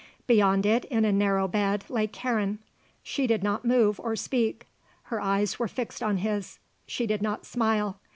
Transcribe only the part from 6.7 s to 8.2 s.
she did not smile.